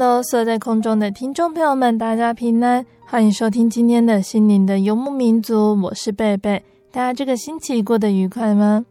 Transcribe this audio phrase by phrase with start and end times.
[0.00, 6.62] Hello，所有在空中的听众朋友们，大家平安，欢迎收听今天的心灵的游牧民族，我是贝贝。
[6.92, 8.86] 大家这个星期过得愉快吗？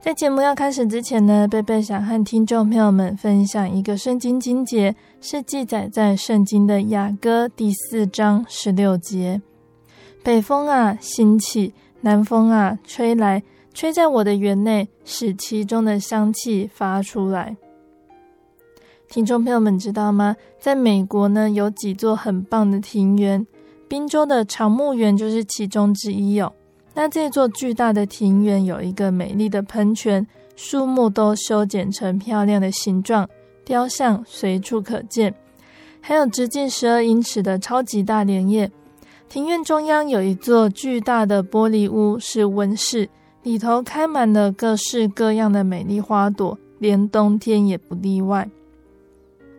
[0.00, 9.42] 在节目要开始之前呢，贝贝想和听众朋友们分享一个圣经经节，是记载在圣经的雅歌第四章十六节：
[10.22, 17.56] 北风啊，兴起；南风啊，吹来，吹在我的园内，使其中的香气发出来。
[19.08, 20.34] 听众朋友们知道吗？
[20.58, 23.46] 在美国呢，有几座很棒的庭园，
[23.86, 26.52] 宾州的长木园就是其中之一哦。
[26.94, 33.28] 那这座巨大的庭园有一个美丽的喷泉，树木都修剪成漂亮的形状，
[33.64, 35.32] 雕像随处可见，
[36.00, 38.70] 还有直径十二英尺的超级大莲叶。
[39.28, 43.08] 庭院中央有一座巨大的玻璃屋，是温室，
[43.42, 48.48] 里头开满了各式各样的美丽花朵，连冬天也不例外。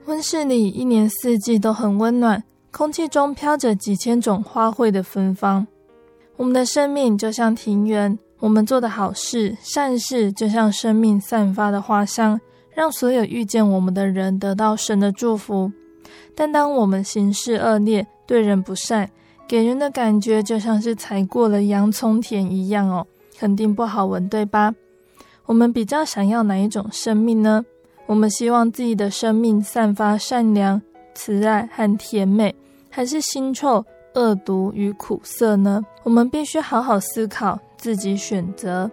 [0.05, 5.65] 温室里一年四季都很温暖，空气中飘着几千种花卉的芬芳。
[6.37, 12.39] 我们的生命就像庭园，我们做的好事、善事就像生命散发的花香，
[12.69, 15.71] 让所有遇见我们的人得到神的祝福。
[16.35, 19.09] 但当我们行事恶劣、对人不善，
[19.47, 23.07] 给人的感觉就像是踩过了洋葱田一样哦，
[23.39, 24.75] 肯定不好闻，对吧？
[25.47, 27.65] 我们比较想要哪一种生命呢？
[28.07, 30.81] 我们希望自己的生命散发善良、
[31.13, 32.53] 慈爱和甜美，
[32.89, 33.83] 还是腥臭、
[34.13, 35.83] 恶毒与苦涩呢？
[36.03, 38.89] 我们必须好好思考，自己选择。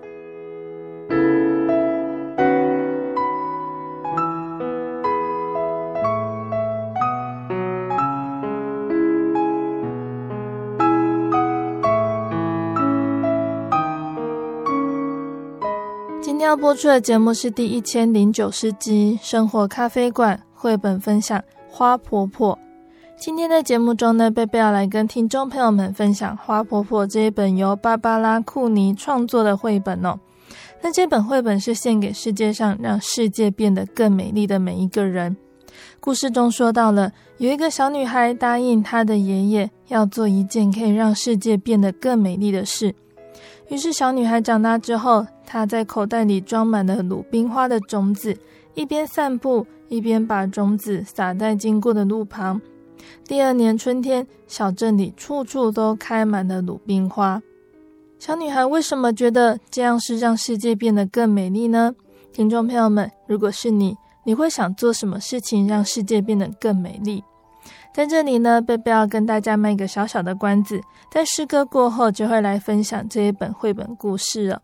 [16.52, 22.54] 要播出的节目是第一千零九十集《生活咖啡馆》绘本分享《花婆婆》。
[23.16, 30.20] 今天的节目中呢，贝贝要来跟听众朋友们分享《花婆婆》这一本由芭芭拉·库尼创作的绘本哦。
[30.82, 35.34] 那这本绘本是献给世界上让世界变得更美丽的每一个人。
[36.00, 42.94] 故事中说到了，有一个小女孩答应她的爷爷要做一件可以让世界变得更美丽的事。
[43.68, 48.34] 于是，小女孩长大之后，她在口袋里装满了鲁冰花的种子，
[48.72, 52.58] 一边散步，一边把种子撒在经过的路旁。
[53.26, 57.42] 第二年春天，小镇里处处都开满了鲁冰花。
[58.18, 61.94] 小女孩为什么觉得这样是让世界变得更美丽呢？
[62.32, 67.22] 听众朋友们，如果是你，你会想做什么事情让世界变得更美丽？
[67.92, 70.80] 在这里呢，贝贝要跟大家卖个小小的关子，
[71.10, 74.62] 在诗歌过后就会来分享这一本绘本故事了。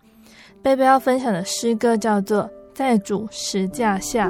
[0.69, 2.43] 贝贝要分享的诗歌叫做
[2.75, 4.29] 《在主石架下》。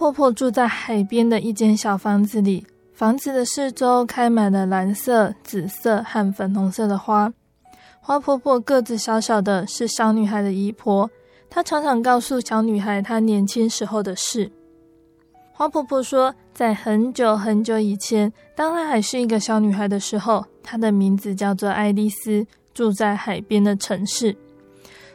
[0.00, 7.30] 婆婆住在海边的一间小房子里，房子的四周开满了蓝色、紫色和粉红色的花。
[8.00, 11.10] 花婆婆个子小小的，是小女孩的姨婆。
[11.50, 14.50] 她常常告诉小女孩她年轻时候的事。
[15.52, 24.34] 花婆婆说，在很久很久以前，当她还是一个小女孩的时候，她的名字叫做爱丽丝，住在海边的城市。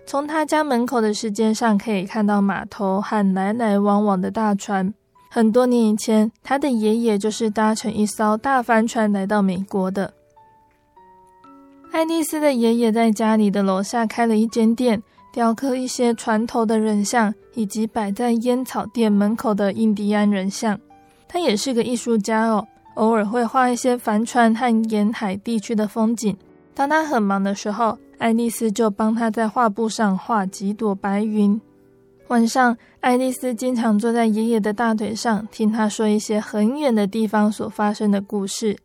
[0.08, 4.94] 从他家门口的石阶上可以看到码头和来来往往的大船。
[5.30, 10.14] 很多年以前，他的爷爷就是搭乘一艘大帆船来到美国的。
[11.92, 15.02] 爱丽丝的爷爷在家里的楼下开了一间店，
[15.34, 20.80] 雕刻一些船头的人像，以及摆在烟草店门口的印第安人像。
[21.28, 26.38] 他也是个艺术家哦，偶尔会画一些帆船和沿海地区的风景。
[26.74, 31.60] 当他很忙的时候，爱丽丝就帮他在画布上画几朵白云。
[32.28, 38.78] 晚上，爱丽丝经常坐在爷爷的大腿上，听他说一些很远的地方所发生的故事。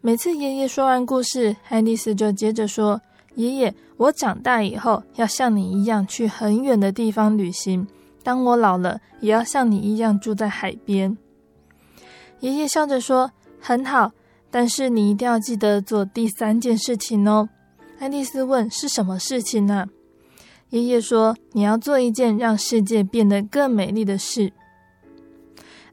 [0.00, 3.00] 每次爷爷说完故事，爱丽丝就接着说
[3.34, 7.86] ：“爷爷，我长大以后要像你一样去很远的地方旅行。
[8.22, 11.16] 当我老了，也要像你一样住在海边。”
[12.40, 14.12] 爷爷笑着说：“很好，
[14.50, 17.48] 但是你一定要记得做第三件事情哦。”
[17.98, 19.86] 爱丽丝问：“是什么事情呢？”
[20.70, 24.52] 爷爷说：“你要做一件让世界变得更美丽的事。”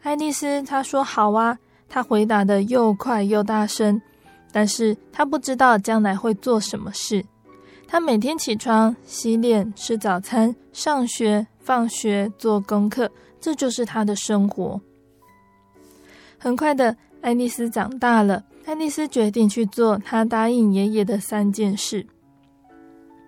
[0.01, 1.59] 爱丽丝她说：“好啊。”
[1.93, 4.01] 他回答的又快又大声，
[4.49, 7.25] 但是他不知道将来会做什么事。
[7.85, 14.79] 他每天起床、洗脸、吃早餐、上学、放学、做功课，这就是他的生活。
[16.37, 18.45] 很快的，爱丽丝长大了。
[18.71, 22.07] 爱丽丝决定去做她答应爷爷的三件事。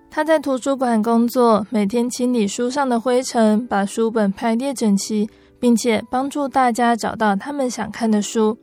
[0.10, 5.30] 她在图书馆工作，每天清理书上的灰尘，把书本排列整齐。
[5.60, 8.58] 并且帮助大家找到他们想看的书，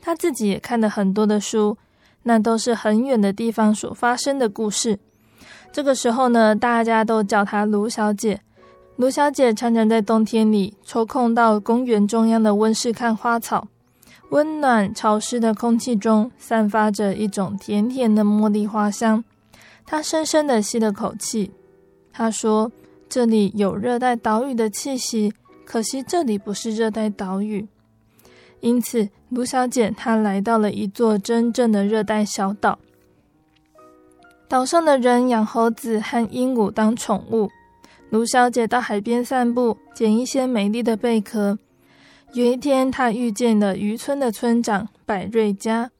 [0.00, 1.76] 她自己也看了很多的书，
[2.22, 4.98] 那都是很远的地方所发生的故事。
[5.70, 8.40] 这个时候呢，大家都叫她卢小姐。
[8.96, 13.68] 卢小姐常常在冬天里抽空到公园中央的温室看花草，
[14.30, 19.22] 温暖潮湿的空气中散发着一种甜甜的茉莉花香。
[19.84, 21.52] 她深深地吸了口气，
[22.12, 22.72] 她说
[23.08, 25.32] ：“这里有热带岛屿的气息。”
[25.64, 27.66] 可惜这里不是热带岛屿，
[28.60, 32.78] 因此卢小姐她来到了一座真正的热带小岛。
[34.48, 37.50] 岛上的人养猴子和鹦鹉当宠物。
[38.10, 41.58] 卢小姐到海边散步，捡一些美丽的贝壳。
[42.36, 45.90] 有一天，她遇见了渔村的村长百瑞佳。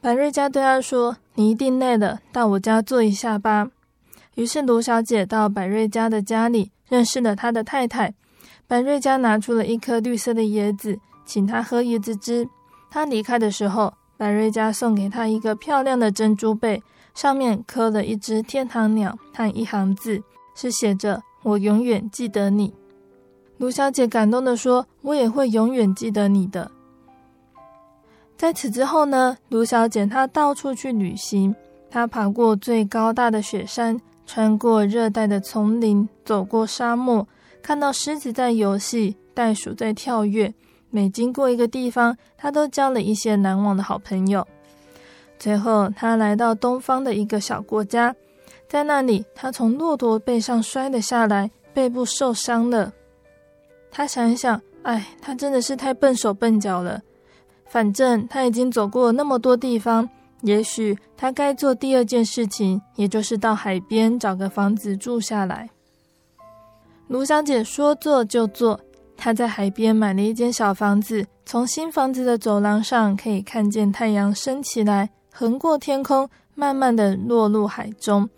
[0.00, 3.68] 百瑞佳对他说：“你一定累了，到我家坐一下吧。”
[4.36, 8.14] 于是卢小姐到百瑞佳的家里，认识了他的太太。
[8.66, 12.48] 百瑞佳拿出了一颗绿色的椰子，请他喝椰子汁。
[12.90, 16.82] 他离开的时候，百瑞佳送给他一个漂亮的珍珠贝，
[17.14, 20.22] 上面刻了一只天堂鸟和一行字，
[20.54, 22.72] 是写着“我永远记得你”。
[23.58, 26.70] 卢小姐感动地说：“我也会永远记得你的。”
[28.36, 31.54] 在此之后呢，卢小姐她到处去旅行，
[31.88, 37.26] 她爬过最高大的雪山，穿过热带的丛林，走过沙漠。
[37.62, 40.52] 看到狮子在游戏，袋鼠在跳跃，
[40.90, 44.46] 每经过一个地方，他都交了一些难忘的好朋友。
[45.38, 48.14] 最后，他来到东方的一个小国家，
[48.68, 52.92] 在那里，他从骆驼背上摔了下来，背部受伤了。
[53.96, 57.00] 他想一想，哎，他真的是太笨手笨脚了。
[57.66, 60.08] 反正他已经走过那么多地方，
[60.42, 65.70] 也许他该做第二件事情，也就是到海边找个房子住下来。
[67.06, 68.80] 卢小姐说做就做，
[69.16, 78.28] 她在海边买了一间小房子，从新房子的走廊上可以看见太阳升起来，横过天空，慢慢地落入海中。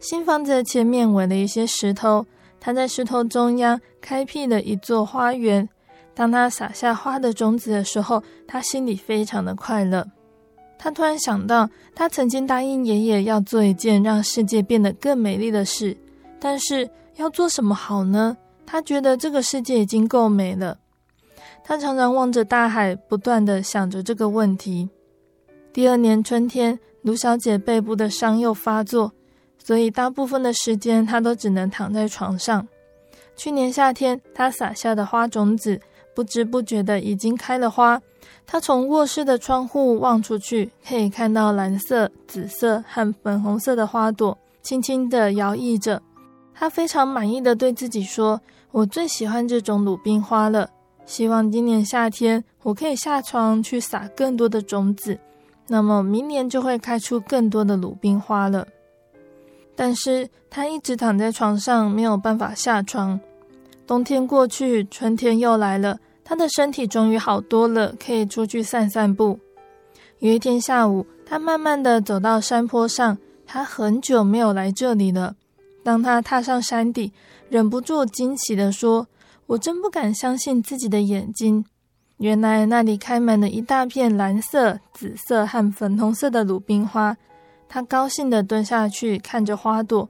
[0.00, 2.26] 新房子的前面围了一些石头，
[2.60, 5.68] 她在石头中央开辟了一座花园。
[6.14, 10.06] 当她撒下花的种子的时候，她心里非常的快乐。
[10.78, 15.96] 她突然想到，她曾经答应爷爷要做一件让世界变得更美丽的事，
[16.38, 16.88] 但是。
[17.18, 18.36] 要做什么好呢？
[18.64, 20.78] 他觉得这个世界已经够美了。
[21.64, 24.88] 他常常望着大海，不断的想着这个问题。
[25.72, 29.12] 第二年春天，卢小姐背部的伤又发作，
[29.62, 32.66] 所以大部分的时间她都只能躺在床上。
[33.36, 35.80] 去年夏天，她撒下的花种子
[36.14, 38.00] 不知不觉的已经开了花。
[38.46, 46.02] 她从卧室的窗户望出去，可以看到蓝色、紫色和粉红色的花朵轻轻地摇曳着。
[46.54, 48.40] 他非常满意的对自己说
[48.72, 50.68] ：“我最喜欢这种鲁冰花了，
[51.06, 55.16] 希望今年夏天我可以下床去撒更多的种子，
[55.68, 58.66] 那么明年就会开出更多的鲁冰花了。
[59.78, 63.20] 但是他一直躺在床上，没有办法下床。
[63.86, 69.38] 冬天过去，春天又来了，他的身体终于好多了，可以出去散散步。
[70.18, 75.36] 有一天下午，他慢慢地走到山坡上，他很久没有来这里了。
[75.84, 77.12] 当他踏上山顶，
[77.48, 79.06] 忍不住惊奇地说
[79.46, 81.64] ：“我真不敢相信自己的眼睛，
[82.16, 87.16] 原来那里开满了一大片蓝色、紫色和粉红色的鲁冰花。”
[87.68, 90.08] 他高兴地蹲下去看着花朵，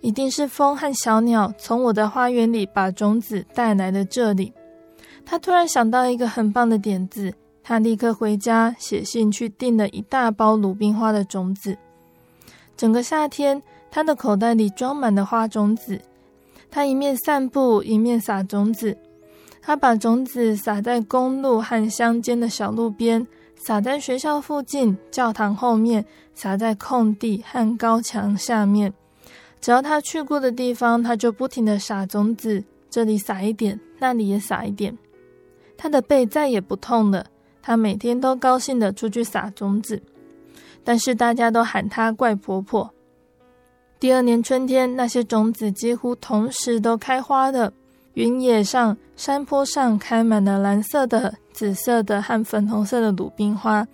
[0.00, 4.52] 一定是风和小鸟从我的花园里把种子带来了这里。
[5.24, 7.32] 他突然想到一个很棒的点子，
[7.64, 11.76] 他立刻回家写信去订了一大包鲁冰花的种子。
[12.76, 16.00] 整个夏天，他的口袋里装满了花种子。
[16.70, 18.96] 他一面散步，一面撒种子。
[19.62, 23.26] 他把种子撒在公路和乡间的小路边。
[23.56, 26.04] 撒在学校附近、教堂后面，
[26.36, 28.92] 撒在空地和高墙下面。
[29.60, 34.96] 只要他去过的地方，他就不停的撒种子，这里撒一点，那里也撒一点。
[35.76, 37.26] 他的背再也不痛了。
[37.60, 40.00] 他每天都高兴的出去撒种子，
[40.84, 42.88] 但是大家都喊他怪婆婆。
[43.98, 47.72] 第二年春天，那些种子几乎同时都开花了。
[48.14, 53.86] 原野上、山坡上开满了蓝色的、紫色的和粉红色的鲁冰花，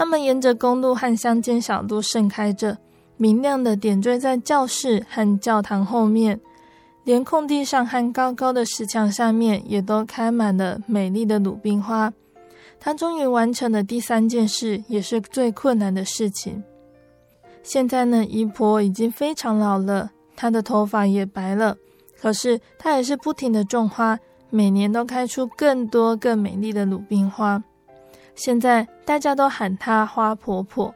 [0.00, 2.78] 它们沿着公路和乡间小路盛开着，
[3.18, 6.40] 明亮的点缀在教室和教堂后面，
[7.04, 12.10] 连空地上和高高的石墙下面也都开满了美丽的鲁冰花。
[12.80, 16.64] 他终于完成了第三件事，也是最困难的事情。
[17.62, 21.76] 现在呢，姨婆已经非常老了，她的头发也白了。
[22.18, 27.62] 可是，她还是不停地种花，每年都开出更多更美丽的鲁冰花。
[28.34, 30.94] 现在大家都喊她花婆婆。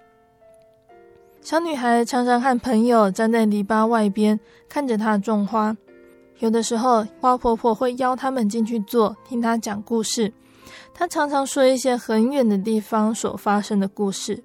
[1.41, 4.39] 小女孩常常和朋友站在篱笆外边，
[4.69, 5.77] 看着她种花。
[6.39, 10.33] 有的时候，花婆婆会邀他们进去坐，听她讲故事。
[10.93, 14.43] 她常常说一些很远的地方所发生的故事。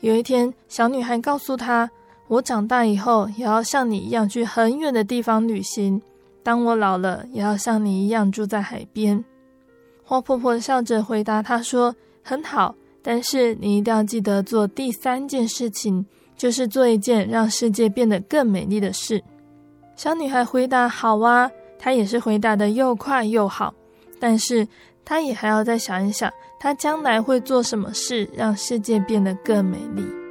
[0.00, 1.90] 有一天，小女孩告诉她。
[2.28, 6.00] 我长大以后也要像你一样去很远的地方旅行。
[6.42, 9.22] 当我老了，也要像你一样住在海边。
[10.04, 16.04] 花婆婆笑着回答她说：“很好，但是你一定要记得做第三件事情，
[16.36, 19.22] 就是做一件让世界变得更美丽的事。”
[19.96, 23.74] 小女孩回答：“好啊。”她也是回答的又快又好，
[24.20, 24.68] 但是
[25.04, 30.21] 她也还要再想一想，她将来会做什么事让世界变得更美丽。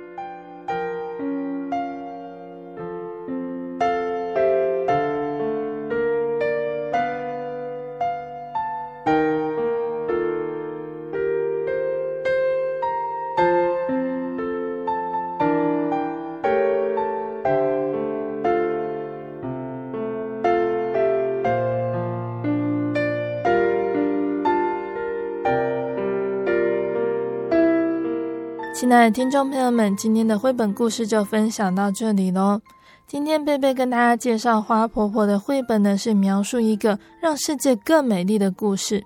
[28.92, 32.60] 亲爱的听众朋友们，今天的绘本故事就分享到这里喽。
[33.08, 39.02] 今天贝贝跟大家介绍花婆婆的绘本呢，是描述一个让世界更美丽的故事。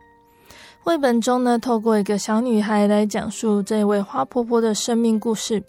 [0.81, 5.61] 绘本中呢，透过一个小女孩来讲述这位花婆婆的生命故事。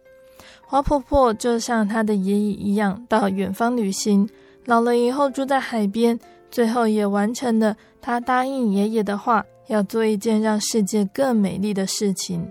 [0.64, 4.26] 花婆婆就像她的爷爷一样，到远方旅行，
[4.64, 6.18] 老了以后住在海边，
[6.50, 12.50] 最后也完成了她答应爷爷的话，要做一件让世界更美丽的事情。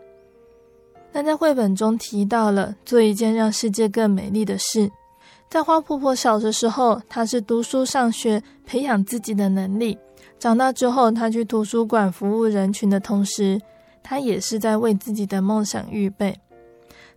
[1.16, 4.92] 但在绘本中提到了做一件让世界更美丽的事。
[5.50, 9.98] 在花婆婆小的时候，她是读书上学，培养自己的能力。
[10.38, 13.58] 长大之后，她去图书馆服务人群的同时，
[14.04, 16.38] 她也是在为自己的梦想预备。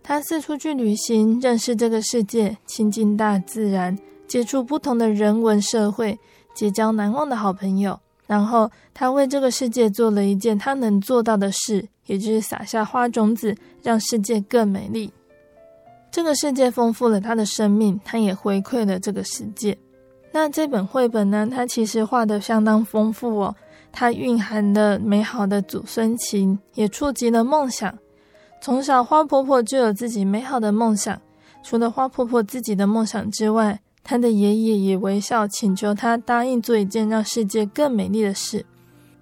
[0.01, 6.17] 她四处去旅行，认识这个世界，亲近大自然，接触不同的人文社会，
[6.53, 7.99] 结交难忘的好朋友。
[8.29, 11.89] 然后，她为这个世界做了一件她能做到的事。
[12.05, 15.13] 也就是撒下花种子，让世界更美丽。
[16.09, 19.77] 这个世界丰富了他的生命，他也回馈了这个世界。
[20.31, 23.55] 那这本绘本呢，它其实画的相当丰富哦。
[23.91, 27.95] 它蕴含了美好的祖孙情，也触及了梦想。
[28.59, 31.21] 从小，花婆婆就有自己美好的梦想。
[31.61, 38.65] 除了花婆婆自己的梦想之外，她的爷爷也微笑请求她答应做一件让世界更美丽的事。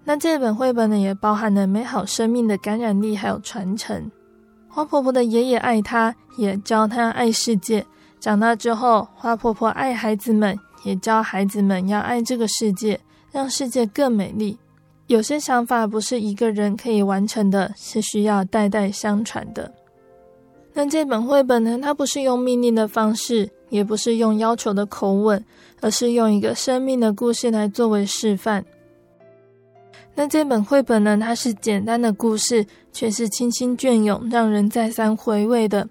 [0.05, 4.09] 那这本绘本呢，也包含了美好生命的感染力，还有传承。
[4.69, 7.85] 花婆婆的爷爷爱她，也教她爱世界。
[8.21, 12.97] 长大之后，花婆婆爱孩子们，也教孩子们要爱这个世界，
[13.29, 14.57] 让世界更美丽。
[15.07, 19.69] 有些想法不是一个人可以完成的，是需要代代相传的。
[20.71, 25.43] 那这本绘本呢，它不是用命令的方式，也不是用要求的口吻，
[25.81, 28.65] 而是用一个生命的故事来作为示范。
[30.15, 35.87] 那这本绘本呢，它是简单的故事，却是清新隽永，让人再三回味的。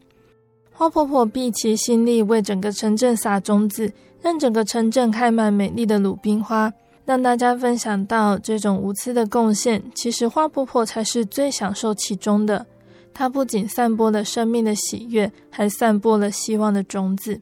[0.72, 6.72] 花婆婆毕其心力为整个城镇撒种子，让整个城镇开满美丽的鲁冰花。
[7.04, 12.66] 让大家分享到这种无私的贡献，其实花婆婆才是最享受其中的。
[13.14, 17.40] 她不仅散播了生命的喜悦，还散播了希望的种子。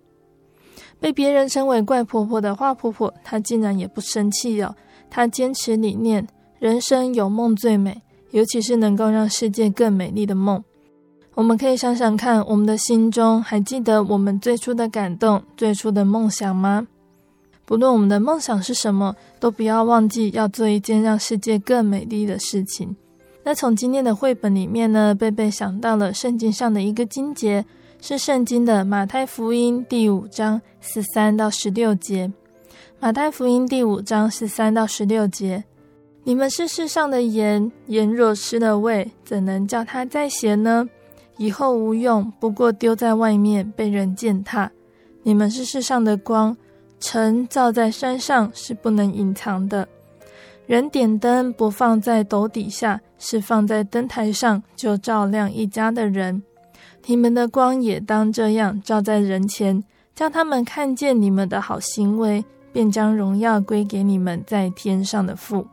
[1.01, 4.75] 被别人称为怪婆婆的花婆婆，她竟然也不生气了。
[5.11, 6.27] 她坚持理念：
[6.59, 10.63] 人生有梦最美，尤其是能够让世界更美丽的梦。
[11.35, 16.87] 我们可以想想看，我们的心中还记得我们最初的感动、最初的梦想吗？
[17.67, 22.95] 不论我们的梦想是什么，都不要忘记要做一件让世界更美丽的事情。
[23.43, 27.65] 那从今天的绘本里面呢，贝贝想到了圣经上的一个经节，
[28.07, 32.31] 是圣经的马太福音第五章十三到十六节。
[33.01, 35.65] 马太福音第五章十三到十六节：
[36.23, 40.87] 你们是世上的盐，盐若失了味，怎能叫它再咸呢？
[41.39, 44.71] 以后无用，不过丢在外面，被人践踏。
[45.23, 46.55] 你们是世上的光。
[47.01, 49.89] 城照在山上是不能隐藏的。
[50.67, 56.43] 人点灯不放在斗底下，是放在灯台上，就照亮一家的人。
[57.07, 65.67] 你们的光也当这样照在人前，叫他们看见你们的好行为，便将荣耀归给你们在天上的父。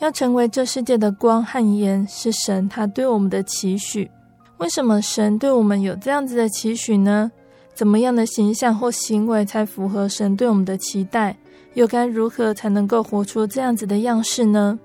[0.00, 4.10] 要成为这世界的光和盐，是神他对我们的期许。
[4.58, 7.30] 为什么神对我们有这样子的期许呢？
[7.74, 11.36] 怎么样的形象或行为才符合神对我们的期待？
[11.74, 14.78] 又该如何才能够活出这样子的样式呢？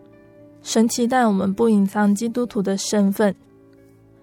[0.63, 3.35] 神期待我们不隐藏基督徒的身份。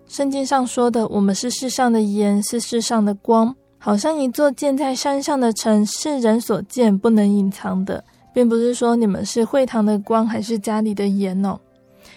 [0.07, 11.59] 圣经上说的，我们是世上的盐，是世上的光，好像一座建在山上的城，是人所见，不能隐藏的，并不是说你们是会堂的光，还是家里的盐哦。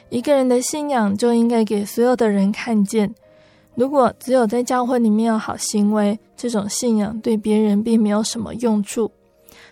[0.09, 3.13] 一个人的信仰就应该给所有的人看见。
[3.75, 9.11] 如果只有在教会里面有好行为，这种信仰对别人并没有什么用处。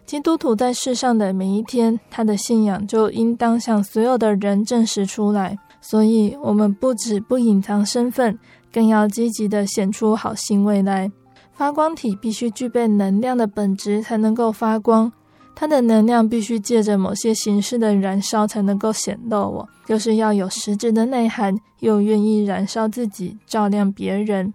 [0.06, 5.58] 基督徒在世上的每一天，他的信仰就应当向所有的人证实出来。
[5.88, 8.39] 所以，我们不止不隐藏身份，
[8.74, 11.12] 更要积极地显出好行为来。
[11.54, 15.13] 发光体必须具备能量的本质，才能够发光。
[15.54, 24.52] 它的能量必须借着某些形式的燃烧才能够显露哦，就是要有实质的内涵，又愿意燃烧自己，照亮别人。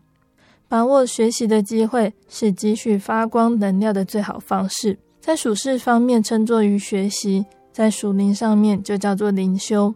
[0.69, 4.99] 把握学习的机会是积蓄发光能量的最好方式。
[5.21, 9.95] 在属世方面称作于学习，在属灵上面就叫做灵修。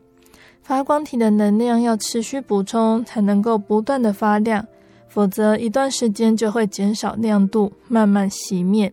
[0.65, 4.67] 发光体的能量要持续补充，才能够不断的发亮，
[5.09, 8.91] 否则一段时间就会减少亮度，慢慢熄灭。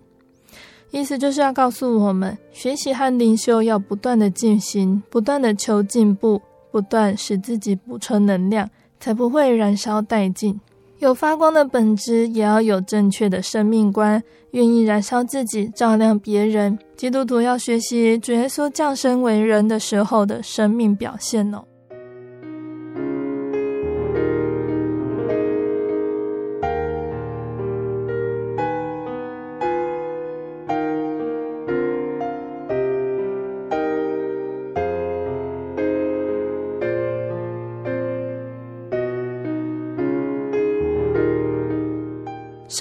[0.91, 10.59] 意思就是要告诉我们，学习和灵修要不断的进行，不断的求进步，不断使自己补充能量，才不会燃烧殆尽。
[11.01, 16.77] 有发光的本质，也要有正确的生命观，愿意燃烧自己，照亮别人。
[16.95, 21.63] 基督徒要学习主耶稣降生为人的时候的生命表现哦。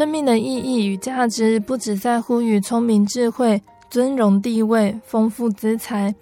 [0.00, 6.14] 生命的意义与价值，不只在乎于聪明智慧、尊荣地位、丰富资财，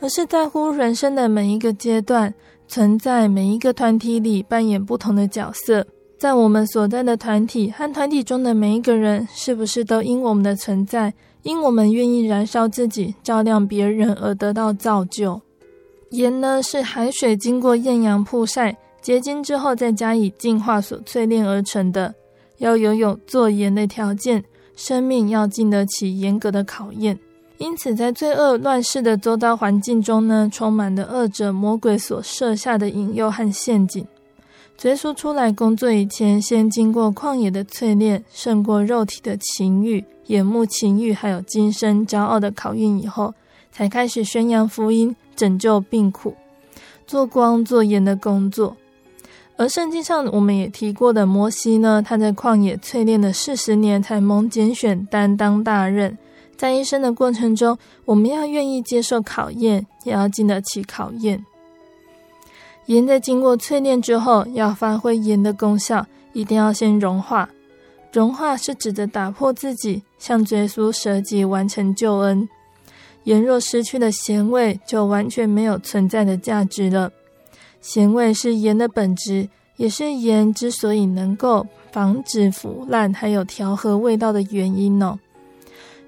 [0.00, 2.34] 而是在乎人生的每一个阶段，
[2.68, 5.86] 存在每一个团体里扮演不同的角色。
[6.18, 15.40] 在我们所在的团体和团体中的每一个人，是不是都因我们的存在，因我们愿意燃烧自己，照亮别人而得到造就？
[16.10, 22.14] 盐呢，是海水经过艳阳曝晒结晶之后，再加以净化所淬炼而成的。
[22.58, 27.18] 要拥有做盐的条件，生命要经得起严格的考验。
[27.58, 34.06] 因此，在罪恶乱世的周遭环境中呢，充满了恶者魔鬼所设下的引诱和陷阱。
[34.82, 43.32] 耶稣出来工作以前，先经过旷野的淬炼，胜过肉体的情欲、眼目情欲，还有今生骄傲的考验以后，
[43.72, 46.34] 才开始宣扬福音，拯救病苦，
[47.06, 48.76] 做光做盐的工作。
[49.58, 56.16] 而圣经上我们也提过的摩西呢，他在旷野淬炼了四十年，才蒙拣选担当大任。
[56.56, 61.44] 在一生的过程中，我们要愿意接受考验，也要经得起考验。
[62.86, 67.48] 盐在经过淬炼之后，要发挥盐的功效，一定要先融化。
[68.12, 72.48] 融化是指的打破自己，向耶稣舍己，完成救恩。
[73.24, 77.10] 盐若失去了咸味，就完全没有存在的价值了。
[77.86, 85.16] 咸味是盐的本质，也是盐之所以能够防止腐烂，还有调和味道的原因哦。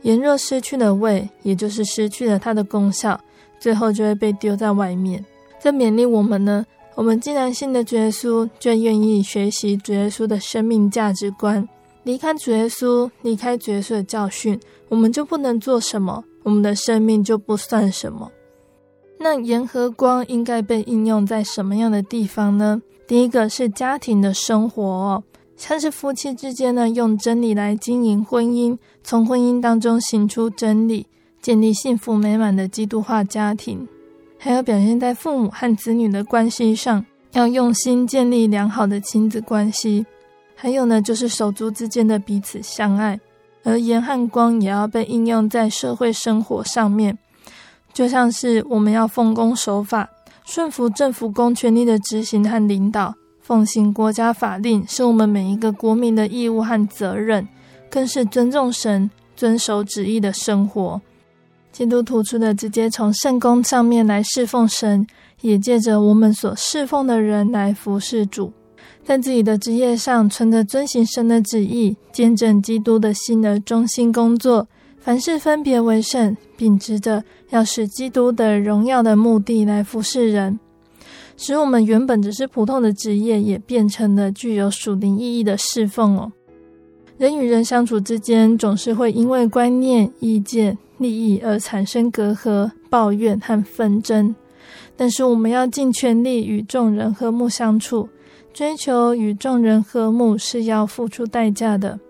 [0.03, 3.21] 盐若失去了味，也就是失去了它的功效，
[3.61, 5.25] 最后就会被丢在外面。
[5.61, 11.67] 这勉励我们呢，我们既然信的主耶稣，就愿意学习主耶稣的生命价值观。
[12.03, 18.29] 离开主耶稣，离开主耶稣的教训，我们就不能做什么，我们的生命就不算什么。
[19.19, 22.81] 那盐和光应该被应用在什么样的地方呢？
[23.07, 25.25] 第一个是家庭的生活哦，
[25.57, 31.07] 像是夫妻之间呢，用真理来经营婚姻，从婚姻当中行出真理，
[31.43, 33.89] 建立幸福美满的基督化家庭。
[34.39, 40.07] 还有表现在父母和子女的关系上，要用心建立良好的亲子关系。
[40.55, 43.19] 还有呢，就是手足之间的彼此相爱。
[43.65, 47.19] 而盐和光也要被应用在社会生活上面，
[47.99, 50.09] 就像是我们要奉公守法，
[50.45, 57.49] 顺服政府公权力的执行和领导，奉行国家法令，是我们每一个国民的义务和责任，
[57.91, 61.01] 更是尊重神、遵守旨意的生活。
[61.73, 65.05] 基督徒除了直接从圣工上面来侍奉神，
[65.41, 68.53] 也借着我们所侍奉的人来服侍主，
[69.03, 74.69] 在自己的职业上存着遵行神的旨意、见证基督的心的忠心工作，
[75.01, 80.59] 凡事分别为圣，秉持着要使基督的荣耀的目的来服侍人，
[81.37, 86.33] 使我们原本只是普通的职业，也变成了具有属灵意义的侍奉哦。
[87.17, 90.79] 人与人相处之间，总是会因为观念、意见。
[90.99, 94.35] 利益而产生隔阂、抱怨和纷争，
[94.97, 98.09] 但是我们要尽全力与众人和睦相处。
[98.53, 102.01] 追求与众人和睦是要付出代价的，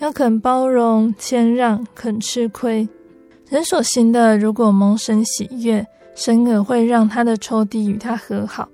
[0.00, 2.86] 要肯包容、谦让，肯吃亏。
[3.48, 8.68] 人所行的，如果蒙神喜悦，神也会让他的仇敌与他和好。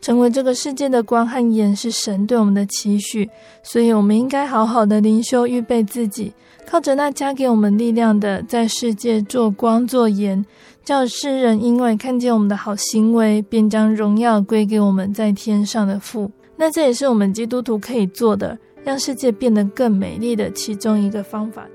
[0.00, 3.28] 成为这个世界的光和盐是神对我们的期许，
[3.64, 6.32] 所以我们应该好好的灵修，预备自己，
[6.68, 10.46] 靠着那加给我们力量的，在世界做光做盐，
[10.84, 16.30] 叫世人因为看见我们的好行为，便将荣耀归给我们在天上的父。
[16.54, 21.66] 那这也是我们基督徒可以做的，让世界变得更美丽的其中一个方法。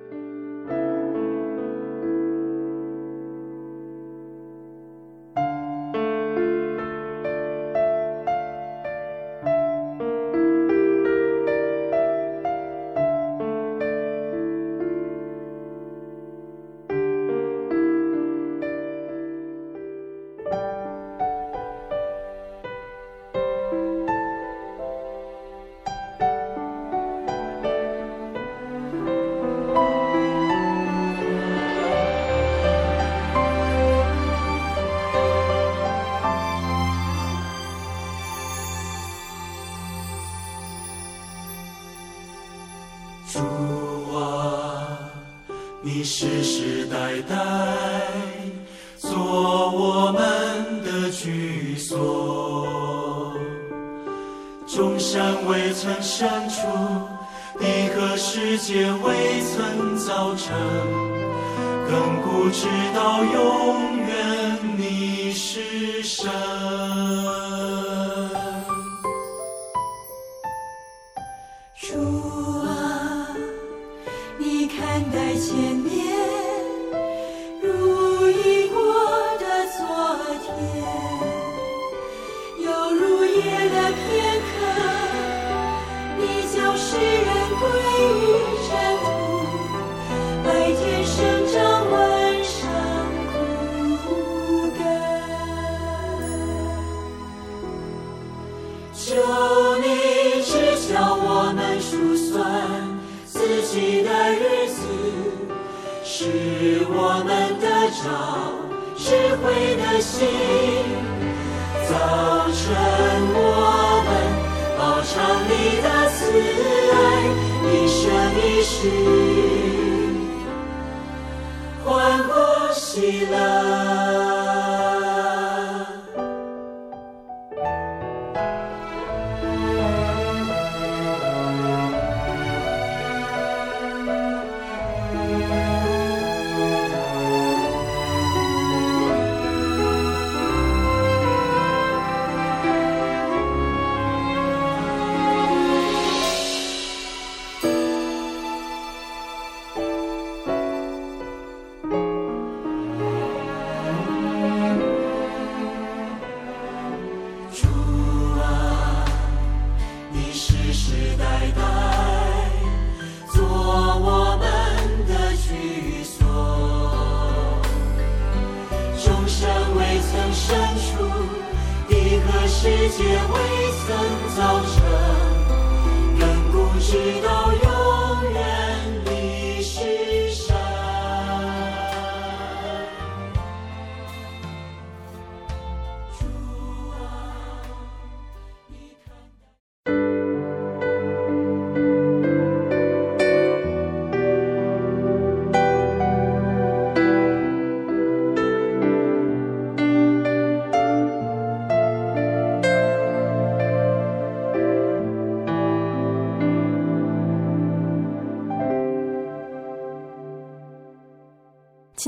[75.43, 75.92] 千年。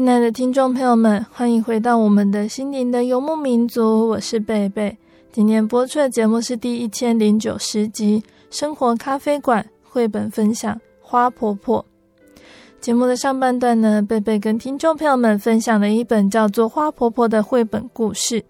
[0.05, 4.95] 亲爱的听众朋友们，欢迎回到我们的心灵的游牧民族，我是贝贝。
[5.31, 8.23] 今天播出的节目是第一千零九十集
[8.55, 11.83] 《生活咖啡馆》绘本分享《花婆婆》。
[12.79, 18.45] 节目的上半段呢，贝贝跟听众朋友们分享了一本叫做《花婆婆》的绘本故事。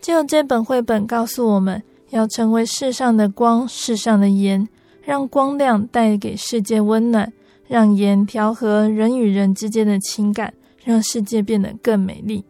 [0.00, 4.68] 借由这本绘本告诉我们要成为世上的光，世上的盐，
[5.02, 7.32] 让光亮带给世界温暖，
[7.66, 10.54] 让盐调和人与人之间的情感。
[10.90, 12.44] 让世界变得更美丽。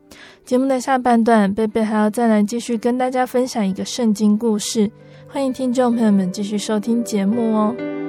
[0.44, 4.90] 节目的下半段，贝贝还要再来继续跟大家分享一个圣经故事。
[5.28, 7.99] 欢迎听众朋友们继续收听节目哦。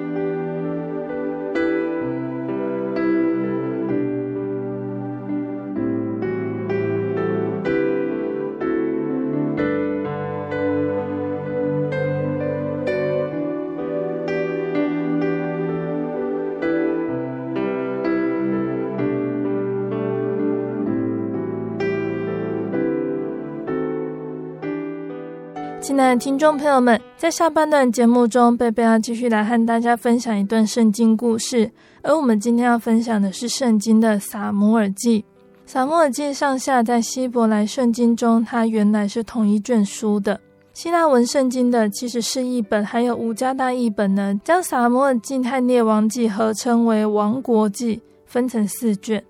[26.18, 31.72] 听众朋友们，在下半段节目中，贝贝要继续来和大家分享一段圣经故事。
[32.02, 35.24] 而我们今天要分享的是圣经的撒母耳记。
[35.66, 40.40] 撒母耳记上下在希伯来圣经中，它原来是同一卷书的。
[40.74, 49.24] 希腊文圣经的其实是一本还有五加大译本呢，将撒母耳记和列王记合称为王国记，分成四卷。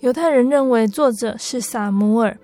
[0.00, 2.36] 犹太人认为作者是撒母耳。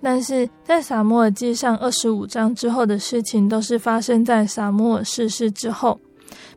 [0.00, 5.98] 但是在撒母耳记上二十五章之后的事情，都是发生在撒母耳逝世之后，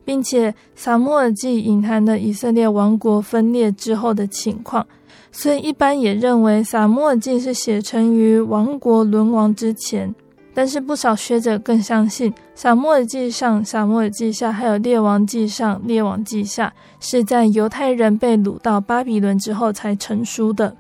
[0.06, 4.86] 并且撒母耳记隐含了以色列王国分裂之后的情况，
[5.32, 10.14] 所以一般也认为撒母耳记是写成于王国沦亡之前。
[10.54, 20.76] 但是不少学者更相信，撒母耳记上、撒母耳记下，还有列王记上、列王记下，是在犹太人被掳到巴比伦之后才成书的。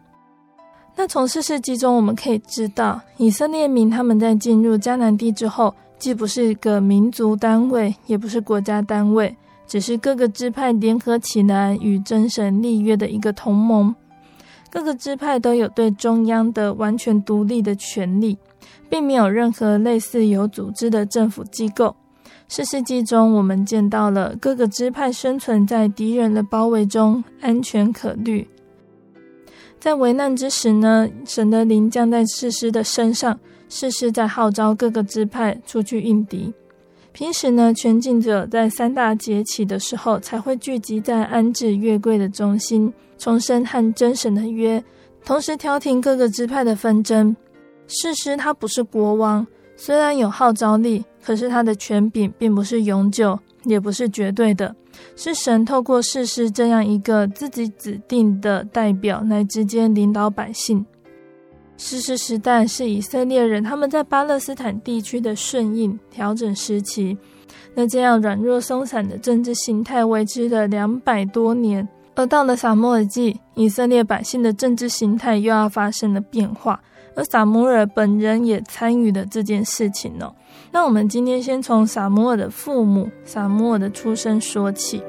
[1.02, 9.36] 那从四世纪中我们可以知道，以色列民他们在进入迦南地之后，既不是一个民族单位，也不是国家单位，
[9.66, 13.96] 只是各个支派联合起来与真神立约的一个同盟。
[14.70, 18.38] 各个支派都有对中央的完全独立的权利，
[18.88, 21.96] 并没有任何类似有组织的政府机构。
[22.48, 28.48] 四世纪中，我们见到了各个支派生存在敌人的包围中，安全可虑。
[29.82, 36.54] 在危难之时呢，神的灵降在士师的身上，士师在号召各个支派出去应敌。
[37.12, 44.82] 平时呢，全境者在三大节期的时候才会聚集在安置月桂的中心，重申和真神的约，
[45.26, 47.36] 同时调停各个支派的纷争。
[47.88, 54.76] 士师他不是国王，虽然有号召力，可是他的权柄并不是永久，也不是绝对的。
[55.16, 60.86] 是神透过士师这样一个自己指定的代表来直接领导百姓。
[61.78, 67.18] 士师时代是以色列人他们在巴勒斯坦地区的顺应调整时期。
[67.74, 76.82] 那这样软弱松散的政治形态维持了两百多年，而到了撒母耳记，以色列百姓的政治形态又要发生了变化，
[77.16, 80.36] 而撒母耳本人也参与了这件事情哦。
[80.72, 85.04] 那我们今天先从萨摩尔的父母萨摩尔的出生说起。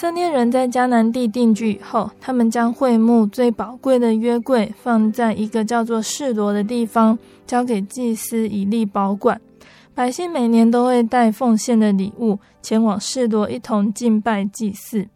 [0.00, 9.38] 色列人在迦南地定居以后，他们将会幕最宝贵的约柜放在一个叫做示罗的地方，交给祭司以利保管。
[9.94, 15.06] 百姓每年都会带奉献的礼物前往示罗一同敬拜祭祀。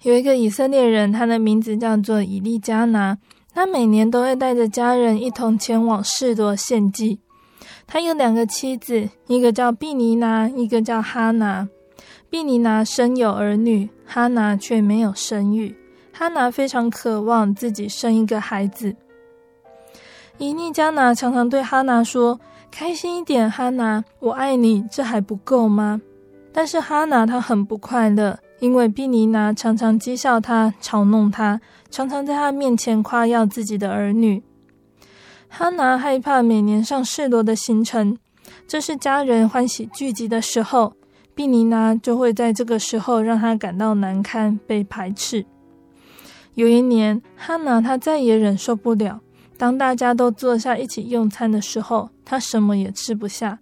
[0.00, 3.18] 有一个以色列人，他的名字叫做以利加拿，
[3.52, 7.20] 他每年都会带着家人一同前往示罗献祭。
[7.86, 11.68] 他有两个妻子，一个叫毕尼拿，一个叫哈拿。
[12.28, 15.74] 毕尼拿生有儿女，哈拿却没有生育。
[16.12, 18.96] 哈拿非常渴望自己生一个孩子。
[20.38, 26.00] 以尼加拿常常对哈拿说：“开心一点，哈拿，我爱你，这还不够吗？”
[26.52, 31.60] 但是哈拿她很不快乐，因为毕尼拿常常讥笑她、嘲弄她，
[31.90, 34.42] 常常在她面前夸耀自己的儿女。
[35.48, 38.18] 哈拿害怕每年上示罗的行程，
[38.66, 40.94] 这是家人欢喜聚集的时候，
[41.36, 45.44] 毗尼拿就会在这个时候让她感到难堪、被排斥。
[46.54, 49.20] 有一年，哈娜她再也忍受不了。
[49.58, 53.58] 当大家都坐下一起用餐的时候，她什么也吃不下。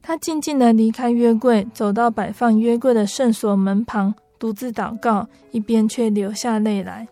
[0.00, 7.06] 她静静地离开约柜，走到摆放约柜的圣所门旁，独自祷告，一边却流下泪来。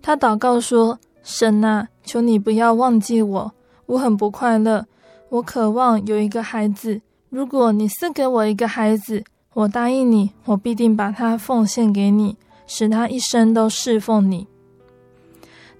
[0.00, 3.52] 她祷告说：“神啊，求你不要忘记我，
[3.86, 4.86] 我很不快乐，
[5.30, 7.00] 我渴望有一个孩子。
[7.34, 9.24] 如果你赐给我一个孩子，
[9.54, 14.46] 我答应你，我必定把他奉献给你。”使他一生都侍奉你。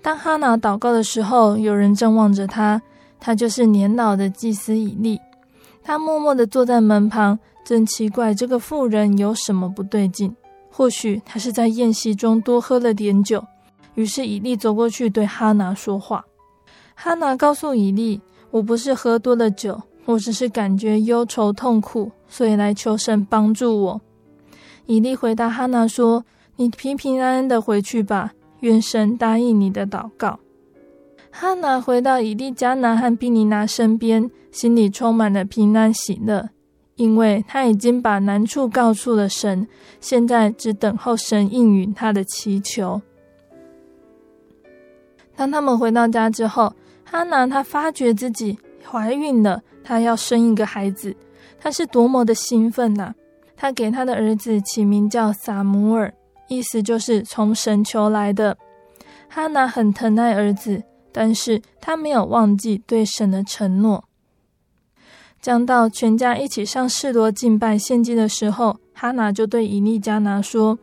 [0.03, 2.83] 当哈拿祷告的时候，有人正望着他，
[3.21, 5.21] 他就是年老的祭司以利。
[5.85, 10.35] 他默默地坐在门旁，真奇怪，这个妇人有什么不对劲？
[10.73, 13.45] 或许他是在宴席中多喝了点酒。
[13.95, 16.25] 于是以利走过去对哈拿说话。
[16.97, 24.01] 哈拿告诉以利：“我不是喝多了酒，我只是感觉忧愁痛苦，所以来求神帮助我。”
[24.87, 26.25] 以利回答哈拿说。
[26.57, 30.39] 你平平安安的回去吧，愿神答应你的祷告。
[31.33, 36.51] 哈拿回到以利加拿和比尼拿身边，心里充满了平安喜乐，
[36.95, 39.67] 因为他已经把难处告诉了神，
[40.01, 43.03] 现在只等候神应允他的祈求。
[45.35, 48.57] 当他们回到家之后，哈拿她发觉自己
[48.89, 51.15] 怀孕了，她要生一个孩子，
[51.61, 53.15] 她是多么的兴奋呐、啊！
[53.55, 56.13] 她给她的儿子起名叫撒母耳。
[56.49, 58.59] 意思就是从神求来的。
[59.29, 64.05] 哈拿很疼爱儿子，但是他没有忘记对神的承诺。
[65.41, 70.79] 将到全家一起上示罗敬拜献祭的时候，哈拿就对以利加拿说：“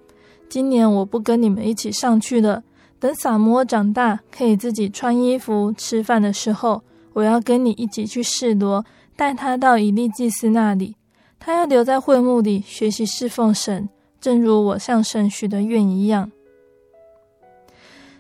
[0.49, 2.63] 今年我不跟你们一起上去了。
[2.99, 6.83] 等撒母耳长大，可以自己穿衣服、吃饭的时候，
[7.13, 8.85] 我要跟你一起去示罗，
[9.15, 10.95] 带他到以利祭司那里。
[11.39, 13.89] 他要留在会幕里学习侍奉神。”
[14.21, 16.31] 正如我向神许的愿一样，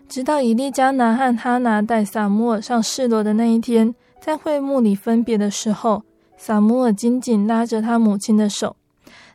[0.09, 6.01] 直到以利加拿和哈拿带撒母耳上示罗的那一天，在会幕里分别的时候，
[6.37, 8.75] 撒母耳紧紧拉着他母亲的手。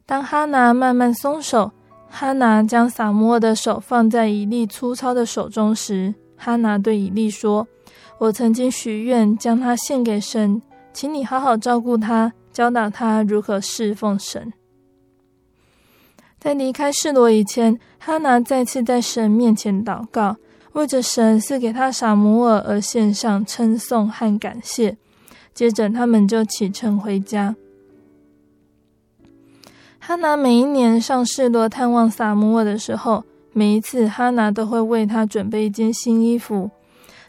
[0.05, 1.71] 当哈拿慢慢松手，
[2.09, 7.69] 哈拿将撒母耳的手放在以利粗糙的手中时，哈拿对以利说
[8.19, 10.63] ：“我曾经许愿将他献给神，
[10.93, 14.53] 请你好好照顾他，教导他如何侍奉神。”
[16.39, 20.37] 在离开示罗以前，哈拿再次在神面前祷告，
[20.73, 24.97] 为着神赐给他撒母耳而献上称颂和感谢。
[25.53, 27.57] 接着，他们就启程回家。
[29.99, 36.71] 哈拿每一年上示罗探望撒母耳的时候，每一次哈拿都会为他准备一件新衣服。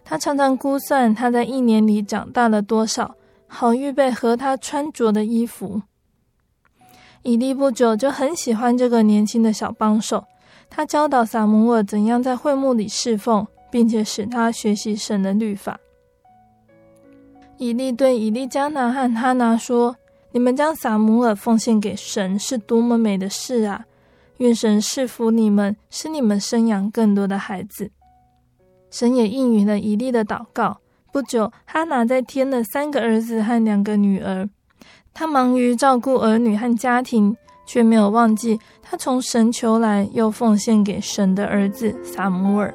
[0.10, 5.82] 他常常估算他在一年里长大了多少，好预备和他穿着的衣服。
[7.24, 10.24] 以利不久就很喜欢这个年轻的小帮手，
[10.70, 15.78] 他教导撒母耳怎样在会幕里侍奉，并且使他学习神的律法。
[17.58, 19.98] 以利对以利加拿和哈拿说
[20.32, 23.84] ：“你们将撒母耳奉献给神，是多么美的事啊！
[24.38, 27.92] 愿神赐福你们，使你们生养更多的孩子。”
[28.98, 30.80] 神也应允了以利的祷告。
[31.14, 34.50] 不久，哈拿再添了三个儿子和两个女儿。
[35.14, 37.38] 他忙于照顾儿女和家庭，
[37.68, 42.74] 却没有忘记他从神求来又奉献给神的儿子撒母耳。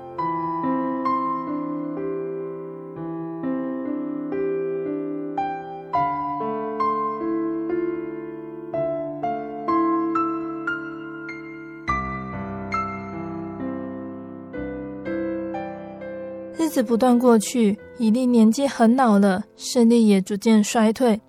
[16.73, 21.20] 日子不断过去，伊利年纪很老了，视力也逐渐衰退。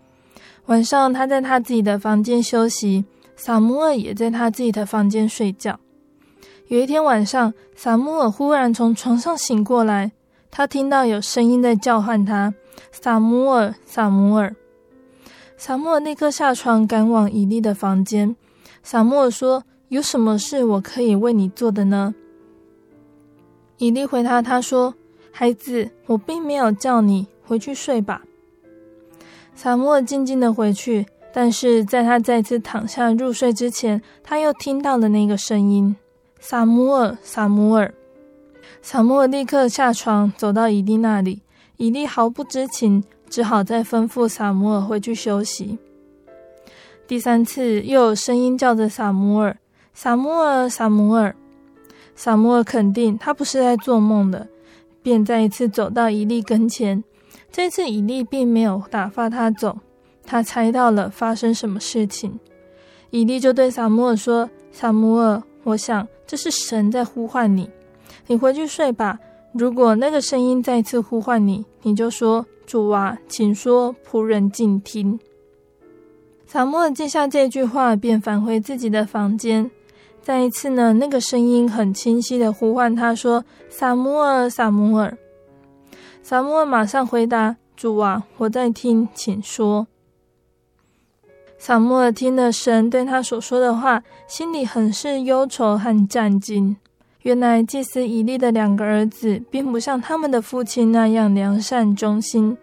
[0.67, 3.03] 晚上，他在他自己的房间休息，
[3.35, 5.77] 撒母耳也在他自己的房间睡觉。
[6.67, 10.13] 有一天晚上，撒母耳忽然从床上醒过来，
[10.49, 12.53] 他听到有声音在叫唤他
[12.93, 14.55] ：“撒母耳，撒母耳。”
[15.59, 18.33] 撒母耳立刻下床，赶往伊利的房间。
[18.81, 22.15] 撒母耳说：“有什么事我可以为你做的呢？”
[23.79, 24.95] 伊利回答他说
[25.35, 28.21] ：“孩子，我并没有叫你，回去睡吧。”
[29.55, 35.95] 撒摩尔静静地回去，但是在他再次躺下入睡之前，他又听到了那个声音
[36.39, 37.91] ：“撒摩尔，撒摩尔。”
[38.83, 41.41] 撒摩尔立刻下床，走到以利那里。
[41.77, 45.79] 以利毫不知情，只好再吩咐撒摩尔回去休息。
[47.07, 49.57] 第三次又有声音叫着撒摩尔，
[49.93, 51.35] 撒摩尔，撒摩尔。
[52.15, 54.47] 撒摩尔肯定他不是在做梦的，
[55.03, 57.03] 便再一次走到以利跟前。
[57.51, 59.77] 这次以利并没有打发他走，
[60.25, 62.39] 他猜到了发生什么事情。
[63.11, 67.69] 以利就对撒母耳说：“撒母耳，我想这是神在呼唤你，
[68.25, 69.19] 你回去睡吧。
[69.51, 75.19] 如果那个声音再次呼唤你，你就说：主啊，请说，仆人静听。”
[76.47, 79.69] 撒母耳记下这句话，便返回自己的房间。
[80.23, 85.17] 再一次呢，那个声音很清晰的呼唤他说：“撒摩尔，撒摩尔。”
[86.23, 89.85] 撒摩尔马上回答：“主啊，我在听，请说。”
[91.59, 96.77] 撒摩尔听了神对他所说的话，心里很是忧愁和战惊。
[97.23, 102.57] 原来祭司以利的两个儿子，并不像他们的父亲那样良善忠心。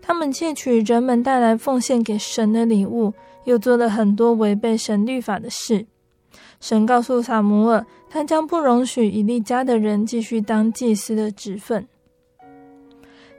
[0.00, 3.12] 他们窃取人们带来奉献给神的礼物，
[3.44, 5.86] 又做了很多违背神律法的事。
[6.64, 11.86] 神告诉撒母耳，他将不容许以利家的人继续当祭司的职分。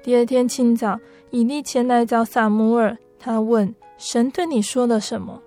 [0.04, 1.00] 第二天清早，
[1.32, 5.42] 以利前来找撒母耳，他问：“神对你说了什么？”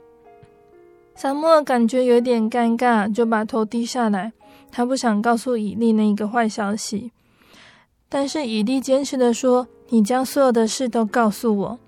[1.15, 4.33] 撒母耳感觉有点尴尬，就把头低下来。
[4.73, 7.13] 他不想告诉以利那个坏消息，
[8.09, 9.69] 但是以利坚持地说。
[9.91, 11.79] 你将所有的事都告诉我。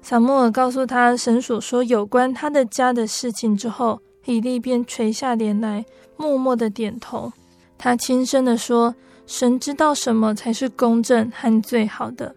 [0.00, 5.84] 撒母耳告诉他神所说有关他的家的事情之后，以利便垂下脸来，
[6.16, 7.32] 默默的点头。
[7.76, 8.94] 他轻声的说
[9.26, 12.34] ：“神知道什么才是公正和最好的。”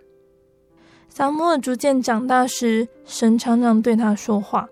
[1.10, 4.68] 撒母耳逐渐长大时，神常常对他说话。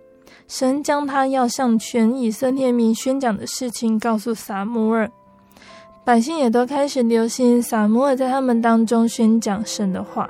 [0.48, 5.10] 神将他要向全以色列民宣讲的事情告诉撒母耳。
[6.04, 10.30] 百姓也都开始留心撒母耳在他们当中宣讲神的话。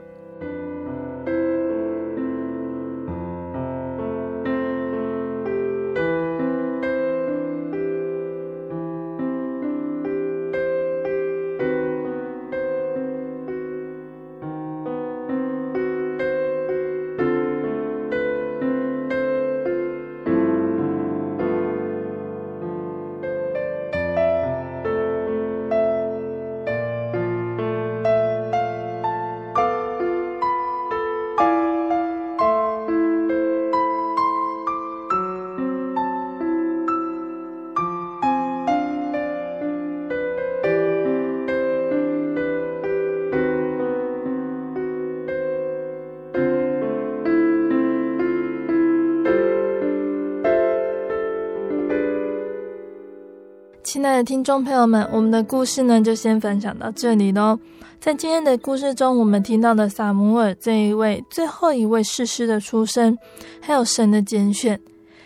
[54.15, 57.59] 的听众朋友们，我们的故事呢就先分享到这里喽。
[57.99, 63.17] 在今天的故事中，我们听到的撒母耳这一位最后一位士师的出生，
[63.59, 64.79] 还有神的拣选。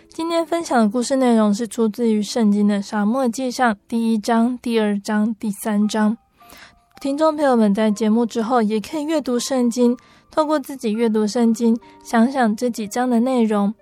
[0.08, 6.18] 今天分享的故事内容是出自于圣经的《撒母耳记上》第一章、第二章、第三章。
[7.00, 9.96] 听众朋友们在节目之后也可以阅读圣经，
[10.32, 13.74] 透过自己阅读圣经，想想这几章的内容，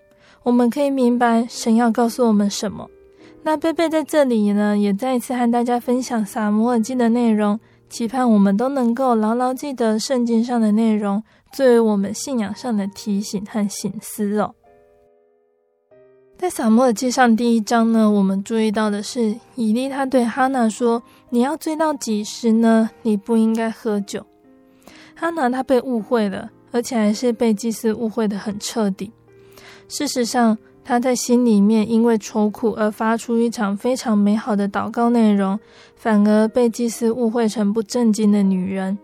[0.43, 2.89] 我们可以明白神要告诉我们什么。
[3.47, 7.57] 那贝贝在这里呢，也再一次和大家分享撒母耳记的内容，
[7.89, 11.23] 期盼我们都能够牢牢记得圣经上的内容，
[11.53, 14.53] 作为我们信仰上的提醒和醒思哦。
[16.37, 22.89] 在撒摩尔记上第一章呢，我们注意到的是，以利他对哈拿说：“你要醉到几时呢？
[23.03, 24.25] 你不应该喝酒。”
[25.15, 29.09] 哈拿他被误会了，而且还是被祭司误会得很彻底。
[29.87, 30.57] 事实上，
[30.87, 35.59] 他在心里面因为愁苦而发出一场非常美好的祷告内容，
[35.97, 38.97] 反而被祭司误会成不正经的女人。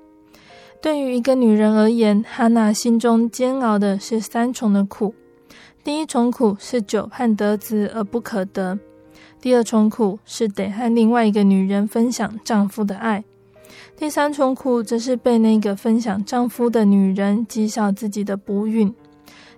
[0.82, 5.14] 对于一个女人而言，哈娜心中煎熬的是三重的苦：
[5.84, 8.80] 第一重苦是久盼得子而不可得；
[9.42, 13.24] 第二重苦是得和另外一个女人分享丈夫的爱；
[13.98, 18.96] 第三重苦则是被那个分享丈夫的女人讥笑自己的不孕。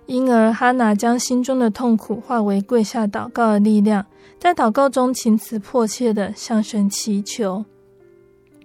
[0.06, 4.06] 因而，哈拿将心中的痛苦化为跪下祷告的力量，
[4.38, 7.64] 在祷告中情辞迫切地向神祈求。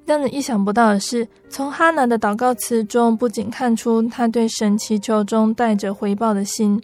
[0.06, 6.80] 让人意想不到的是，从哈拿的祷告词中，不仅看出他对神祈求中带着回报的心，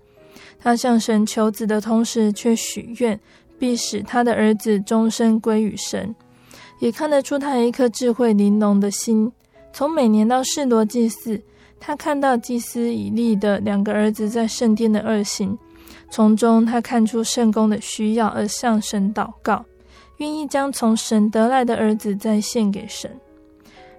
[0.58, 3.20] 他向神求子的同时，却许愿
[3.60, 6.16] 必使他的儿子终身归于神，
[6.80, 9.32] 也看得出他一颗智慧玲珑的心。
[9.72, 11.44] 从每年到示罗祭祀。
[11.80, 15.58] 他看到祭司以利的两个儿子在圣殿的恶行，
[16.10, 19.64] 从中他看出圣公的需要，而向神祷告，
[20.18, 23.10] 愿意将从神得来的儿子再献给神。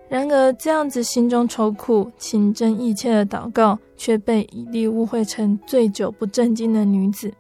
[0.09, 7.33] 然而，这样子心中愁苦、情真意切的祷告，却被以利误会成醉酒不正经的女子。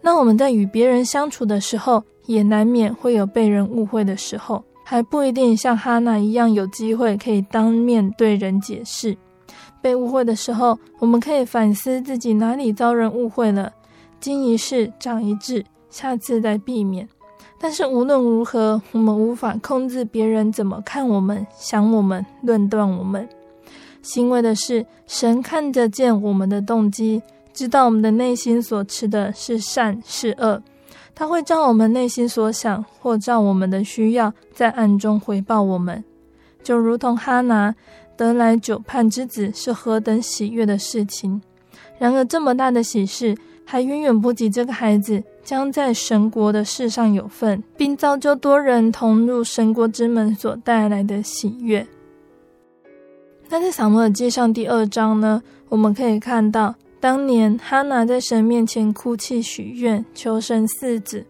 [0.00, 9.16] 那我们在与别人相处的时候，也难免会有被人误会的时候，还不一定像哈娜一样有机会可以当面对人解释。
[9.84, 13.70] 被误会的时候，我们可以反思自己哪里遭人误会了，
[14.18, 17.06] 经一事长一智，下次再避免。
[17.60, 23.28] 但是无论如何，我们无法控制别人怎么看我们、想我们、论断我们。
[24.00, 27.20] 欣慰的是，神看得见我们的动机，
[27.52, 30.62] 知道我们的内心所持的是善是恶。
[31.14, 36.02] 他会照我们内心所想，或照我们的需要，在暗中回报我们。
[36.62, 37.74] 就如同哈拿
[38.16, 41.40] 得来久盼之子是何等喜悦的事情。
[41.98, 45.22] 然而，这么大的喜事，还远远不及这个孩子。
[45.44, 51.86] 将在神国的世上有份，并造就多人同入神国之门所带来的喜悦。
[53.50, 61.26] 那在撒母耳记上第二章呢，我们可以看到，当年哈拿在神面前哭泣许愿，求神赐子。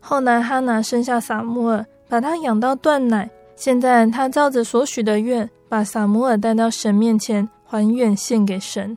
[0.00, 3.30] 后来哈拿生下撒母耳，把他养到断奶。
[3.54, 8.96] 现在他照着所许的愿，把撒母耳带到神面前还愿献给神。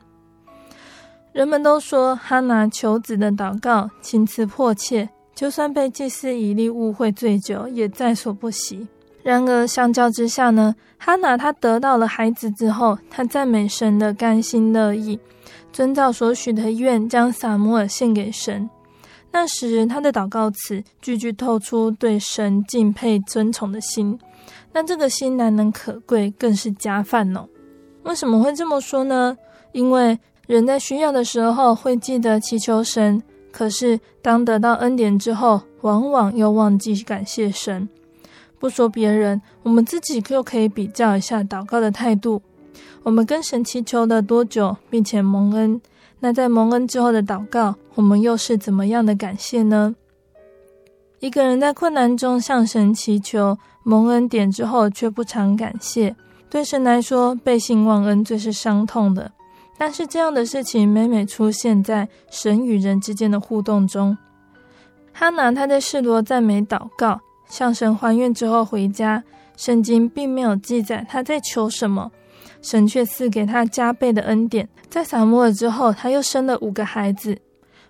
[1.31, 8.87] 人们都说哈拿求子的祷告情辞迫切，就算被祭司以利误会醉酒，也在所不惜。
[9.21, 15.19] 然而相较之下呢，哈拿他得到了孩子之后，他赞美神的甘心乐意，
[15.71, 18.69] 遵照所许的愿，将撒母耳献给神。
[19.29, 24.17] 那时他的祷告词句句透出对神敬佩尊崇的心，
[24.73, 27.47] 那这个心难能可贵，更是加饭哦。
[28.03, 29.37] 为什么会这么说呢？
[29.71, 37.87] 因为人在需要的时候会记得祈求神，可是当得到恩典之后，往往又忘记感谢神。
[38.59, 42.41] 不说别人，我们自己就可以比较一下祷告的态度。
[43.03, 45.79] 我们跟神祈求了多久，并且蒙恩？
[46.19, 49.95] 那在蒙恩之后的祷告，我们又是怎么样的感谢呢？
[51.19, 53.57] 一个人在困难中向神祈求
[53.89, 56.13] 蒙恩典之后，却不常感谢，
[56.49, 59.31] 对神来说，背信忘恩最是伤痛的。
[59.77, 64.17] 但是这样的事情每每出现在神与人之间的互动中。
[65.13, 69.23] 哈拿他在示罗赞美祷告，向神还愿之后回家，
[69.55, 72.11] 圣经并没有记载他在求什么，
[72.61, 74.67] 神却赐给他加倍的恩典。
[74.89, 77.37] 在撒母耳之后，他又生了五个孩子，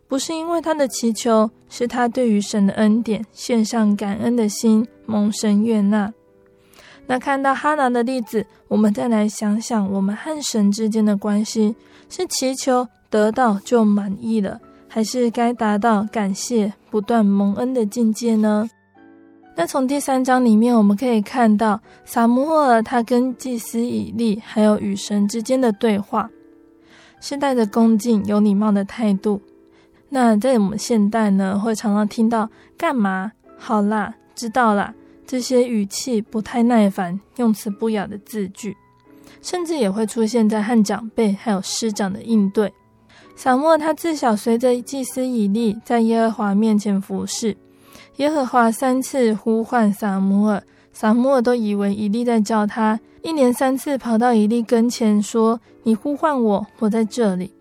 [0.08, 6.14] 不是因为他的祈求，是他对于神的恩典献上感恩的心，蒙神悦纳。
[7.08, 11.76] 那看到哈拿的例子，我们再来想想，我们和神之间的关系
[12.10, 18.70] 是祈求得到就满意了，还是该达到感谢不断蒙恩的境界呢？
[19.56, 26.30] 那从第三章里面，我们可以看到撒母耳他跟祭司以利还有与神之间的对话，
[27.20, 29.42] 是带着恭敬有礼貌的态度。
[30.10, 33.32] 那在我们现代呢，会常常听到“干嘛？
[33.58, 34.94] 好啦，知道啦”。
[35.28, 38.78] 这些语气不太耐烦、用词不雅的字句，
[39.42, 42.72] 甚至也会出现在和长辈还有师长的应对。
[43.36, 47.58] 撒母耳他自小随着祭司以利在耶和华面前服侍，
[48.16, 57.52] 耶和华三次呼唤撒母耳，撒母耳都以为以利在叫他，一连三次跑到以利跟前说：“你呼唤我，我在这里。”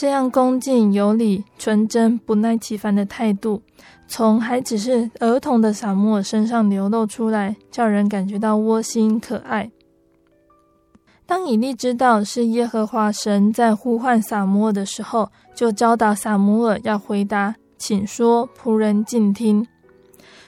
[0.00, 3.62] 这样恭敬有礼、纯真、不耐其烦的态度。
[4.06, 9.72] 从还只是儿童的撒母耳身上流露出来，叫人感觉到窝心可爱。
[11.26, 19.66] 当以利知道是耶和华神在呼唤撒母耳的时候，就教导撒母耳要回答：“请说，仆人静听。”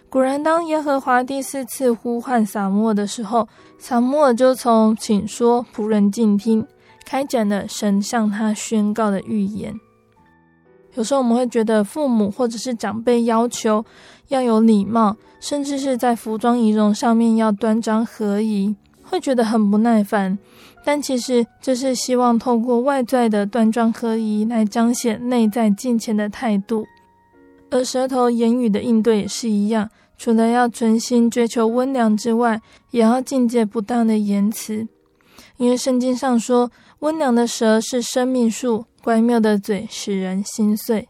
[0.09, 3.49] 果然，当耶和华第四次呼唤撒母耳的时候，
[3.81, 6.65] 撒母耳就从“请说，仆人静听”
[7.11, 9.75] 开展了神向他宣告的预言。
[10.95, 13.85] 有时候我们会觉得父母或者是长辈要求
[14.29, 20.39] 要有礼貌，甚至是在服装仪容上面要端庄合宜，会觉得很不耐烦。
[20.85, 26.87] 但其实这是希望透过外在的端庄合宜来彰显内在敬虔的态度。
[27.71, 34.87] 而舌头言语的应对也是一样，除了要存心追求温良之外，也要禁戒不当的言辞。
[35.57, 38.85] 因为圣经上说，温良的舌是生命树。
[39.03, 41.09] 乖谬的嘴使人心碎。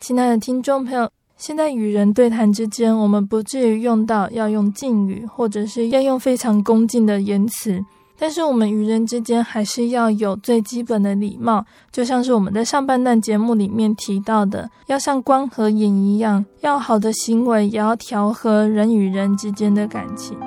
[0.00, 7.84] 亲爱的听众朋友，现在与人对谈之间，我们不至于用到要用敬语，或者是要用非常恭敬的言辞，
[8.18, 20.38] 但是我们与人之间还是要有最基本的礼貌，就像是我们在上半段节目里面提到的，要像光和影一样，要好的行为也要调和人与人之间的感情。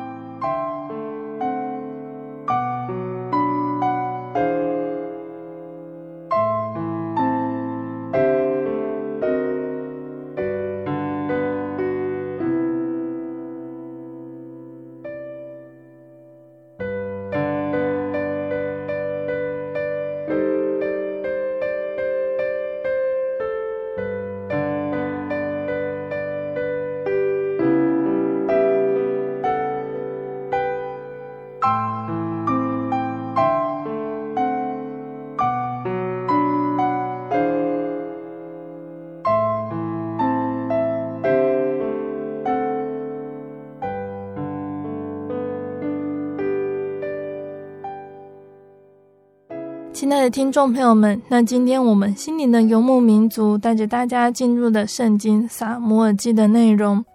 [50.26, 57.06] 的听众朋友们，那今天我们心灵的游牧民族带着大家进入了圣经撒摩尔记的内容。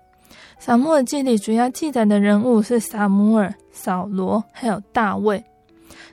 [0.60, 5.44] 撒摩尔记里主要记载的人物是撒摩尔、扫罗还有大卫。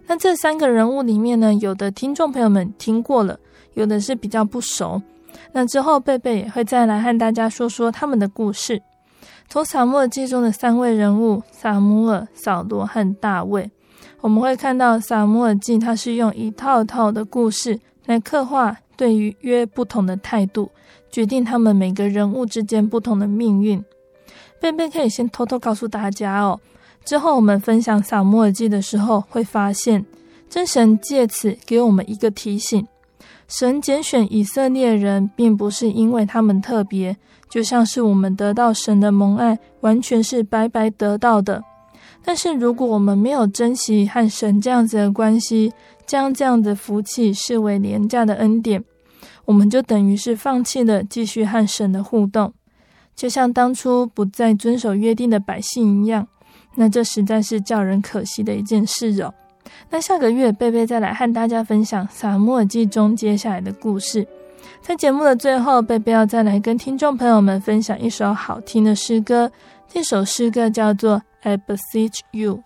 [0.07, 3.37] 那这三个人物里面呢，有的听众朋友们听过了，
[3.75, 4.99] 有的是比较不熟。
[5.51, 8.81] 那之后贝贝也会再来和大家说说他们的故事。
[9.47, 13.69] 从撒摩尔记中的三位人物撒摩尔、扫罗和大卫。
[14.22, 20.70] 我们会看到《撒母耳记》，它是用一套套的故事来刻画对于约不同的态度，
[21.11, 23.84] 决定他们每个人物之间不同的命运。
[24.59, 26.59] 贝贝可以先偷偷告诉大家哦，
[27.05, 30.03] 之后我们分享《撒母耳记》的时候，会发现
[30.49, 32.88] 真神借此给我们一个提醒：
[33.47, 37.15] 神拣选以色列人，并不是因为他们特别，
[37.47, 41.63] 就像是我们得到神的蒙爱，完全是白白得到的。
[42.30, 45.71] 但是，如果我们没有珍惜和神这样子的关系，
[46.05, 48.84] 将这样的福气视为廉价的恩典，
[49.45, 52.53] 我们就等于是放弃了继续和神的互动，
[53.15, 56.28] 就像当初不再遵守约定的百姓一样。
[56.75, 59.34] 那这实在是叫人可惜的一件事哦。
[59.89, 64.28] 那下个月贝贝再来和大家分享《撒母耳记》中接下来的故事。
[64.82, 69.49] 在节目的最后，贝贝要再来跟听众朋友们分享一首好听的诗歌，
[69.88, 71.21] 这首诗歌叫做。
[71.47, 72.65] I beseech you.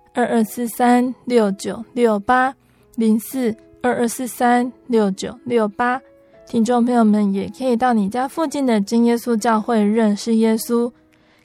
[0.13, 2.53] 二二四三六九六八
[2.95, 6.01] 零四二二四三六九六八，
[6.45, 10.91] 听众朋友们也可以到你家附近的真耶稣教会认识耶稣，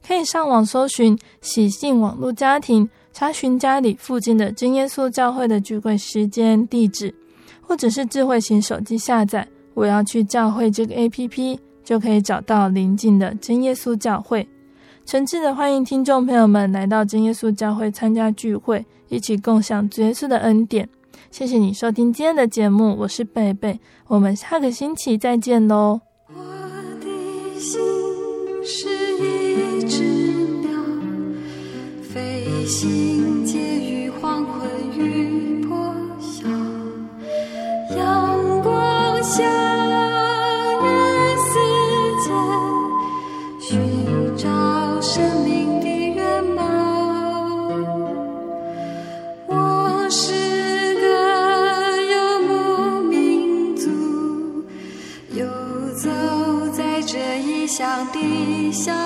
[0.07, 7.15] 可以上网搜寻喜信网络家庭，查询家里附近的真耶稣教会的聚会时间、地址，
[7.61, 14.47] 或者是智慧型手机下载“我要去教会”这个 APP，就可以找到邻近的真耶稣教会。
[15.07, 20.89] 诚挚的欢迎听众朋友们来到真耶稣教会参加聚会，一起共享主耶稣的恩典。
[21.31, 23.79] 谢谢你收听今天的节目，我是贝贝，
[24.09, 26.01] 我们下个星期再见喽。
[26.27, 26.43] 我
[27.01, 27.81] 的心
[28.65, 28.89] 是
[29.23, 30.03] 一只
[30.63, 30.71] 鸟，
[32.03, 36.49] 飞行介于黄昏与破晓，
[37.97, 39.76] 阳光下。
[58.85, 59.06] 的